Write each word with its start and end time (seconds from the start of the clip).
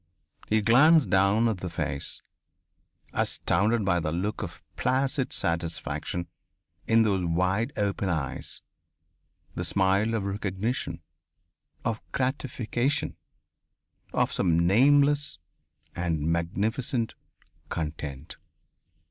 He 0.47 0.63
glanced 0.63 1.11
down 1.11 1.47
at 1.47 1.57
the 1.59 1.69
face, 1.69 2.23
astounded 3.13 3.85
by 3.85 3.99
the 3.99 4.11
look 4.11 4.41
of 4.41 4.63
placid 4.75 5.31
satisfaction 5.31 6.27
in 6.87 7.03
those 7.03 7.23
wide 7.23 7.71
open 7.77 8.09
eyes, 8.09 8.63
the 9.53 9.63
smile 9.63 10.15
of 10.15 10.23
recognition, 10.23 11.03
of 11.85 12.01
gratification, 12.13 13.15
of 14.11 14.33
some 14.33 14.65
nameless 14.65 15.37
and 15.95 16.21
magnificent 16.25 17.13
content.... 17.69 18.37